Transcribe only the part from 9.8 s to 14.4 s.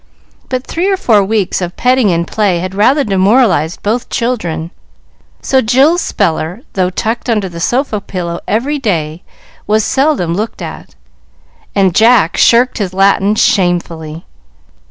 seldom looked at, and Jack shirked his Latin shamefully.